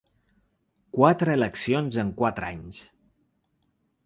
Quatre 0.97 1.35
eleccions 1.39 2.01
en 2.05 2.11
quatre 2.23 2.49
anys. 2.51 2.81